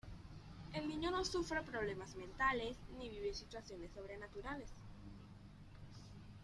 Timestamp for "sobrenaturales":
3.93-4.71